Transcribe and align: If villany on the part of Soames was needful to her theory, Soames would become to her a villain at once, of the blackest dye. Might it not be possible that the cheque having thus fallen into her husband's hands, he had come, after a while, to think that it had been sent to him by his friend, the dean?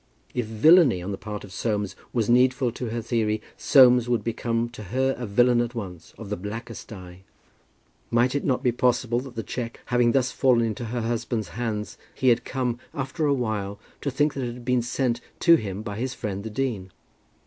If 0.33 0.47
villany 0.47 0.99
on 1.03 1.11
the 1.11 1.17
part 1.19 1.43
of 1.43 1.53
Soames 1.53 1.95
was 2.11 2.27
needful 2.27 2.71
to 2.71 2.89
her 2.89 3.03
theory, 3.03 3.39
Soames 3.55 4.09
would 4.09 4.23
become 4.23 4.67
to 4.69 4.85
her 4.85 5.13
a 5.15 5.27
villain 5.27 5.61
at 5.61 5.75
once, 5.75 6.15
of 6.17 6.31
the 6.31 6.35
blackest 6.35 6.87
dye. 6.87 7.21
Might 8.09 8.33
it 8.33 8.43
not 8.43 8.63
be 8.63 8.71
possible 8.71 9.19
that 9.19 9.35
the 9.35 9.43
cheque 9.43 9.79
having 9.85 10.13
thus 10.13 10.31
fallen 10.31 10.65
into 10.65 10.85
her 10.85 11.01
husband's 11.01 11.49
hands, 11.49 11.99
he 12.15 12.29
had 12.29 12.43
come, 12.43 12.79
after 12.95 13.27
a 13.27 13.33
while, 13.35 13.79
to 14.01 14.09
think 14.09 14.33
that 14.33 14.41
it 14.43 14.53
had 14.53 14.65
been 14.65 14.81
sent 14.81 15.21
to 15.41 15.53
him 15.53 15.83
by 15.83 15.97
his 15.97 16.15
friend, 16.15 16.43
the 16.43 16.49
dean? 16.49 16.91